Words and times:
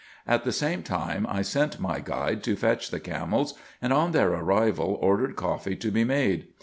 At 0.25 0.45
the 0.45 0.51
same 0.51 0.81
time, 0.81 1.27
I 1.29 1.43
sent 1.43 1.79
my 1.79 1.99
guide 1.99 2.41
to 2.45 2.55
fetch 2.55 2.89
the 2.89 2.99
camels, 2.99 3.53
and 3.79 3.93
on 3.93 4.13
their 4.13 4.31
arrival 4.33 4.97
ordered 4.99 5.35
coffee 5.35 5.75
to 5.75 5.91
be 5.91 6.03
made. 6.03 6.47